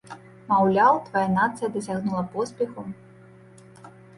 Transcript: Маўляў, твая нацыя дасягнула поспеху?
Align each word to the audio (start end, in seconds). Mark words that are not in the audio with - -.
Маўляў, 0.51 0.93
твая 1.09 1.27
нацыя 1.35 1.69
дасягнула 1.75 2.23
поспеху? 2.37 2.87